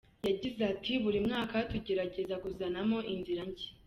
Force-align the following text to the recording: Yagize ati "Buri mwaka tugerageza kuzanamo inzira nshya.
Yagize 0.27 0.61
ati 0.71 0.91
"Buri 1.03 1.19
mwaka 1.27 1.55
tugerageza 1.71 2.35
kuzanamo 2.43 2.97
inzira 3.13 3.41
nshya. 3.49 3.69